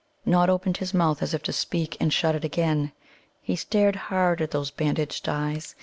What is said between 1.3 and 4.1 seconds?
if to speak, and shut it again. He stared